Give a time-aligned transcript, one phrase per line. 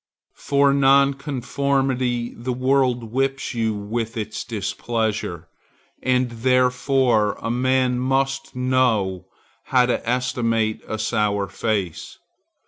[0.39, 5.47] For nonconformity the world whips you with its displeasure.
[6.01, 9.25] And therefore a man must know
[9.65, 12.17] how to estimate a sour face.